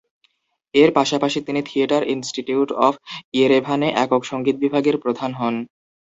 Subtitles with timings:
[0.75, 2.93] এর পাশাপাশি তিনি থিয়েটার ইনস্টিটিউট অফ
[3.33, 5.55] ইয়েরেভানে একক সংগীত বিভাগের প্রধান হন।